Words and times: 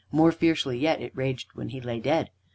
More 0.11 0.31
fiercely 0.31 0.79
yet 0.79 0.99
it 0.99 1.15
raged 1.15 1.49
when 1.53 1.69
he 1.69 1.79
lay 1.79 1.99
dead. 1.99 2.31